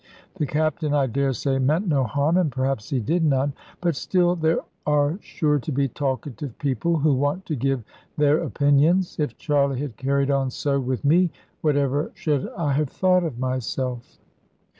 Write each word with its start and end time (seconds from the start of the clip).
The 0.39 0.47
Captain, 0.47 0.95
I 0.95 1.05
daresay, 1.05 1.59
meant 1.59 1.87
no 1.87 2.05
harm, 2.05 2.35
and 2.35 2.51
perhaps 2.51 2.89
he 2.89 2.99
did 2.99 3.23
none; 3.23 3.53
but 3.81 3.95
still 3.95 4.35
there 4.35 4.61
are 4.83 5.19
sure 5.21 5.59
to 5.59 5.71
be 5.71 5.89
talkative 5.89 6.57
people 6.57 6.97
who 6.97 7.13
want 7.13 7.45
to 7.45 7.55
give 7.55 7.83
their 8.17 8.39
opinions. 8.39 9.19
If 9.19 9.37
Charley 9.37 9.79
had 9.79 9.97
carried 9.97 10.31
on 10.31 10.49
so 10.49 10.79
with 10.79 11.05
me, 11.05 11.29
whatever 11.61 12.09
should 12.15 12.49
I 12.57 12.73
have 12.73 12.89
thought 12.89 13.23
of 13.23 13.37
myself? 13.37 14.17